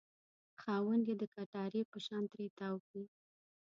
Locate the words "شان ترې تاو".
2.05-2.77